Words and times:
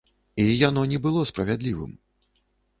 І 0.43 0.45
яно 0.69 0.85
не 0.95 0.99
было 1.05 1.27
справядлівым. 1.33 1.95